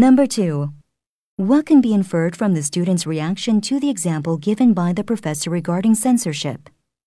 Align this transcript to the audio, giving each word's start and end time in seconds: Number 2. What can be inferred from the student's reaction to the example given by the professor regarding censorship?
Number 0.00 0.26
2. 0.26 0.72
What 1.36 1.66
can 1.66 1.82
be 1.82 1.92
inferred 1.92 2.34
from 2.34 2.54
the 2.54 2.62
student's 2.62 3.06
reaction 3.06 3.60
to 3.60 3.78
the 3.78 3.90
example 3.90 4.38
given 4.38 4.72
by 4.72 4.94
the 4.94 5.04
professor 5.04 5.50
regarding 5.50 5.94
censorship? 5.94 6.69